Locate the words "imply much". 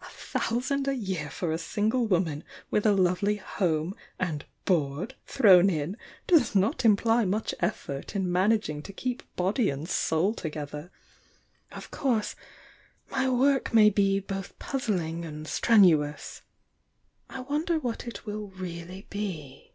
6.86-7.54